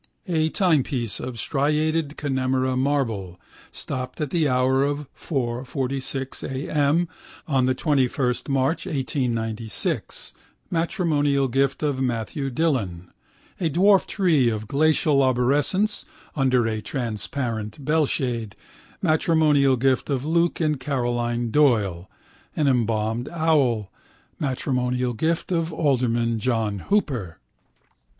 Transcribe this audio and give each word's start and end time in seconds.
A 0.27 0.49
timepiece 0.49 1.19
of 1.19 1.39
striated 1.39 2.17
Connemara 2.17 2.75
marble, 2.75 3.39
stopped 3.71 4.19
at 4.19 4.31
the 4.31 4.47
hour 4.49 4.81
of 4.83 5.05
4.46 5.13 6.41
a.m. 6.49 7.07
on 7.47 7.65
the 7.65 7.75
21 7.75 8.33
March 8.49 8.87
1896, 8.87 10.33
matrimonial 10.71 11.47
gift 11.47 11.83
of 11.83 12.01
Matthew 12.01 12.49
Dillon: 12.49 13.11
a 13.59 13.69
dwarf 13.69 14.07
tree 14.07 14.49
of 14.49 14.67
glacial 14.67 15.21
arborescence 15.21 16.05
under 16.35 16.65
a 16.67 16.81
transparent 16.81 17.85
bellshade, 17.85 18.55
matrimonial 19.03 19.77
gift 19.77 20.09
of 20.09 20.25
Luke 20.25 20.59
and 20.59 20.79
Caroline 20.79 21.51
Doyle: 21.51 22.09
an 22.55 22.67
embalmed 22.67 23.29
owl, 23.29 23.91
matrimonial 24.39 25.13
gift 25.13 25.51
of 25.51 25.71
Alderman 25.71 26.39
John 26.39 26.79
Hooper. 26.79 27.37